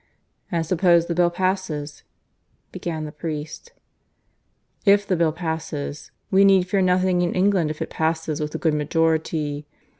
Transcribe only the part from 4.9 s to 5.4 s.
the Bill